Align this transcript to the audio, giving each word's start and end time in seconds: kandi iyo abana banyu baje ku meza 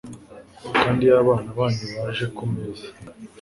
kandi 0.81 1.01
iyo 1.03 1.15
abana 1.23 1.49
banyu 1.57 1.85
baje 1.95 2.25
ku 2.35 2.43
meza 2.53 2.87